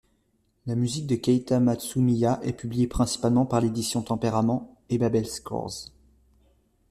[0.65, 5.91] La musique de Keita Matsumiya est publiée principalement par l’Édition tempéraments et BabelScores.